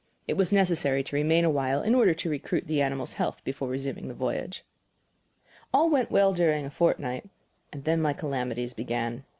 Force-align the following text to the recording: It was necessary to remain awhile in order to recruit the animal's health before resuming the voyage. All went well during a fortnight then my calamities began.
It 0.27 0.33
was 0.33 0.51
necessary 0.51 1.03
to 1.03 1.15
remain 1.15 1.45
awhile 1.45 1.83
in 1.83 1.93
order 1.93 2.15
to 2.15 2.27
recruit 2.31 2.65
the 2.65 2.81
animal's 2.81 3.13
health 3.13 3.43
before 3.43 3.67
resuming 3.67 4.07
the 4.07 4.15
voyage. 4.15 4.63
All 5.71 5.91
went 5.91 6.09
well 6.09 6.33
during 6.33 6.65
a 6.65 6.71
fortnight 6.71 7.29
then 7.71 8.01
my 8.01 8.13
calamities 8.13 8.73
began. 8.73 9.25